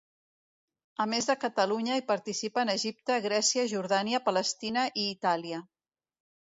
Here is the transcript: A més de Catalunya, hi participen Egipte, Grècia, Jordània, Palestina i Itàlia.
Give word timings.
A 1.05 1.05
més 1.11 1.29
de 1.31 1.35
Catalunya, 1.43 1.99
hi 2.01 2.05
participen 2.09 2.73
Egipte, 2.75 3.21
Grècia, 3.29 3.69
Jordània, 3.77 4.25
Palestina 4.31 4.91
i 4.91 5.09
Itàlia. 5.15 5.65